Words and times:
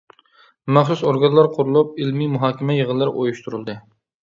مەخسۇس 0.77 1.03
ئورگانلار 1.09 1.51
قۇرۇلۇپ، 1.59 1.93
ئىلمىي 2.05 2.33
مۇھاكىمە 2.39 2.81
يىغىنلىرى 2.81 3.17
ئۇيۇشتۇرۇلدى. 3.23 3.79